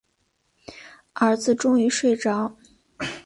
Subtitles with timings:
[1.13, 2.57] 儿子终于睡着